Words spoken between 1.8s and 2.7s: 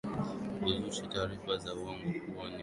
kuwa ni mgonjwa ama amekufa